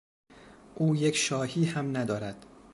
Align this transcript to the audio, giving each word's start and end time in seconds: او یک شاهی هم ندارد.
او 0.75 0.95
یک 0.95 1.15
شاهی 1.15 1.65
هم 1.65 1.97
ندارد. 1.97 2.45